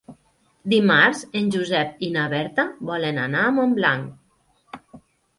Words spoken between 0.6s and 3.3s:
Dimarts en Josep i na Berta volen